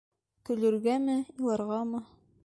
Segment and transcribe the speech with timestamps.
[0.49, 2.01] Көлөргәме, иларғамы?